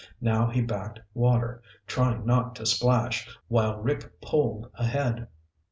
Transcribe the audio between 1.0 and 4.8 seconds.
water, trying not to splash, while Rick poled